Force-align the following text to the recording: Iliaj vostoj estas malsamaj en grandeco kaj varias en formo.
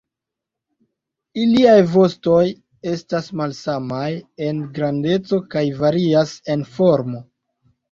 Iliaj 1.41 1.75
vostoj 1.91 2.39
estas 2.93 3.29
malsamaj 3.43 4.09
en 4.49 4.65
grandeco 4.81 5.41
kaj 5.55 5.65
varias 5.85 6.35
en 6.57 6.69
formo. 6.75 7.25